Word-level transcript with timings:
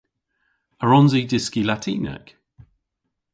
A 0.81 0.83
wrons 0.85 1.13
i 1.19 1.21
dyski 1.31 1.61
Latinek? 1.69 2.25